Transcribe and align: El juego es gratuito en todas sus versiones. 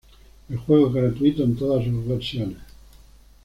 El 0.49 0.57
juego 0.57 0.87
es 0.87 0.93
gratuito 0.95 1.43
en 1.43 1.55
todas 1.55 1.85
sus 1.85 2.07
versiones. 2.07 2.57